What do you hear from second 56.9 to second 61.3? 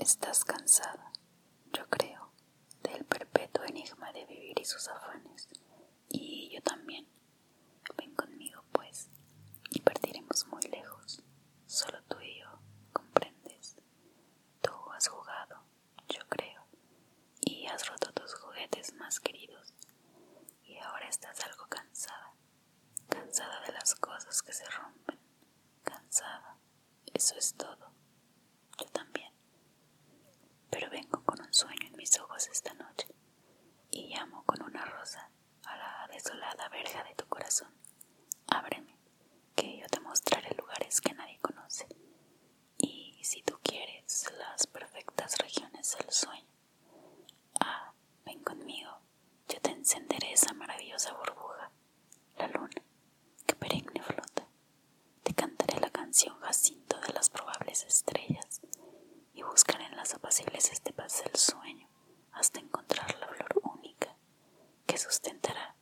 de las probables estrellas y buscaré en las apacibles estepas